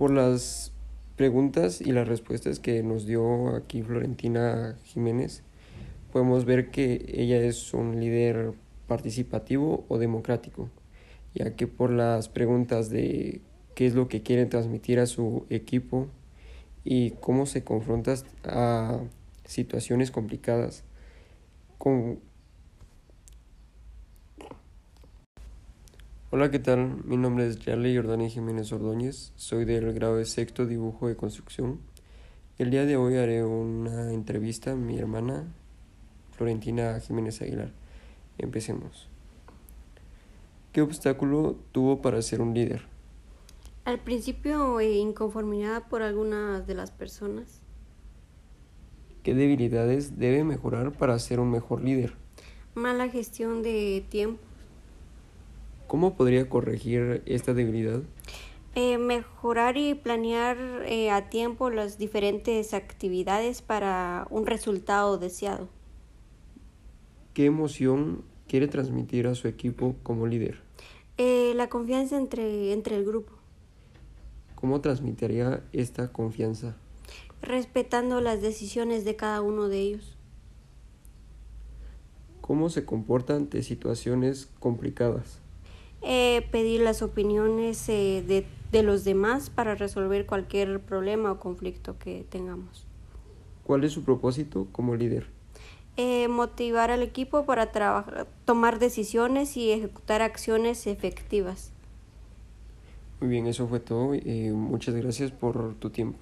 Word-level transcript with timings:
Por 0.00 0.12
las 0.12 0.72
preguntas 1.16 1.82
y 1.82 1.92
las 1.92 2.08
respuestas 2.08 2.58
que 2.58 2.82
nos 2.82 3.04
dio 3.04 3.54
aquí 3.54 3.82
Florentina 3.82 4.78
Jiménez, 4.84 5.42
podemos 6.10 6.46
ver 6.46 6.70
que 6.70 7.04
ella 7.06 7.36
es 7.36 7.74
un 7.74 8.00
líder 8.00 8.54
participativo 8.86 9.84
o 9.88 9.98
democrático, 9.98 10.70
ya 11.34 11.54
que 11.54 11.66
por 11.66 11.90
las 11.90 12.30
preguntas 12.30 12.88
de 12.88 13.42
qué 13.74 13.84
es 13.84 13.94
lo 13.94 14.08
que 14.08 14.22
quiere 14.22 14.46
transmitir 14.46 15.00
a 15.00 15.04
su 15.04 15.44
equipo 15.50 16.06
y 16.82 17.10
cómo 17.20 17.44
se 17.44 17.62
confronta 17.62 18.14
a 18.44 19.00
situaciones 19.44 20.10
complicadas 20.10 20.82
con 21.76 22.20
Hola, 26.32 26.48
¿qué 26.52 26.60
tal? 26.60 27.02
Mi 27.06 27.16
nombre 27.16 27.48
es 27.48 27.58
Yarley 27.58 27.96
Jordani 27.96 28.30
Jiménez 28.30 28.70
Ordóñez, 28.70 29.32
soy 29.34 29.64
del 29.64 29.92
grado 29.92 30.14
de 30.14 30.24
sexto 30.24 30.64
dibujo 30.64 31.08
de 31.08 31.16
construcción. 31.16 31.80
El 32.56 32.70
día 32.70 32.86
de 32.86 32.96
hoy 32.96 33.16
haré 33.16 33.42
una 33.44 34.12
entrevista 34.12 34.70
a 34.70 34.76
mi 34.76 34.96
hermana 34.96 35.52
Florentina 36.30 37.00
Jiménez 37.00 37.42
Aguilar. 37.42 37.72
Empecemos. 38.38 39.08
¿Qué 40.72 40.82
obstáculo 40.82 41.56
tuvo 41.72 42.00
para 42.00 42.22
ser 42.22 42.42
un 42.42 42.54
líder? 42.54 42.82
Al 43.84 43.98
principio, 43.98 44.78
eh, 44.78 44.98
inconformidad 44.98 45.88
por 45.88 46.02
algunas 46.02 46.64
de 46.64 46.74
las 46.76 46.92
personas. 46.92 47.60
¿Qué 49.24 49.34
debilidades 49.34 50.16
debe 50.16 50.44
mejorar 50.44 50.92
para 50.92 51.18
ser 51.18 51.40
un 51.40 51.50
mejor 51.50 51.82
líder? 51.82 52.14
Mala 52.76 53.08
gestión 53.08 53.64
de 53.64 54.04
tiempo. 54.08 54.49
¿Cómo 55.90 56.14
podría 56.14 56.48
corregir 56.48 57.20
esta 57.26 57.52
debilidad? 57.52 58.02
Eh, 58.76 58.96
mejorar 58.96 59.76
y 59.76 59.94
planear 59.94 60.56
eh, 60.86 61.10
a 61.10 61.30
tiempo 61.30 61.68
las 61.68 61.98
diferentes 61.98 62.74
actividades 62.74 63.60
para 63.60 64.28
un 64.30 64.46
resultado 64.46 65.18
deseado. 65.18 65.68
¿Qué 67.34 67.46
emoción 67.46 68.22
quiere 68.46 68.68
transmitir 68.68 69.26
a 69.26 69.34
su 69.34 69.48
equipo 69.48 69.96
como 70.04 70.28
líder? 70.28 70.60
Eh, 71.18 71.54
la 71.56 71.68
confianza 71.68 72.16
entre, 72.16 72.72
entre 72.72 72.94
el 72.94 73.04
grupo. 73.04 73.32
¿Cómo 74.54 74.80
transmitiría 74.80 75.64
esta 75.72 76.12
confianza? 76.12 76.76
Respetando 77.42 78.20
las 78.20 78.40
decisiones 78.40 79.04
de 79.04 79.16
cada 79.16 79.42
uno 79.42 79.68
de 79.68 79.80
ellos. 79.80 80.16
¿Cómo 82.40 82.68
se 82.68 82.84
comporta 82.84 83.34
ante 83.34 83.64
situaciones 83.64 84.48
complicadas? 84.60 85.40
Eh, 86.02 86.46
pedir 86.50 86.80
las 86.80 87.02
opiniones 87.02 87.88
eh, 87.88 88.24
de, 88.26 88.46
de 88.72 88.82
los 88.82 89.04
demás 89.04 89.50
para 89.50 89.74
resolver 89.74 90.26
cualquier 90.26 90.80
problema 90.80 91.32
o 91.32 91.40
conflicto 91.40 91.98
que 91.98 92.24
tengamos. 92.28 92.86
¿Cuál 93.64 93.84
es 93.84 93.92
su 93.92 94.02
propósito 94.02 94.66
como 94.72 94.96
líder? 94.96 95.26
Eh, 95.96 96.28
motivar 96.28 96.90
al 96.90 97.02
equipo 97.02 97.44
para 97.44 97.72
trabajar, 97.72 98.26
tomar 98.44 98.78
decisiones 98.78 99.56
y 99.56 99.70
ejecutar 99.70 100.22
acciones 100.22 100.86
efectivas. 100.86 101.72
Muy 103.20 103.28
bien, 103.28 103.46
eso 103.46 103.66
fue 103.68 103.80
todo. 103.80 104.14
Eh, 104.14 104.52
muchas 104.54 104.94
gracias 104.94 105.30
por 105.30 105.74
tu 105.74 105.90
tiempo. 105.90 106.18